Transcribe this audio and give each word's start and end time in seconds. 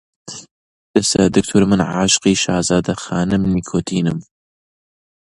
دەسا 0.93 1.23
دکتۆر 1.35 1.63
من 1.71 1.81
عاشقی 1.93 2.35
شازادە 2.43 2.95
خانم 3.03 3.41
نیکۆتینم 3.53 4.19